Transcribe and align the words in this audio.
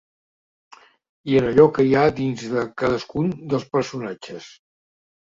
I 1.33 1.37
en 1.41 1.51
allò 1.51 1.67
que 1.77 1.87
hi 1.89 1.95
ha 2.01 2.07
dins 2.23 2.49
de 2.57 2.67
cadascun 2.85 3.33
dels 3.55 3.71
personatges. 3.79 4.53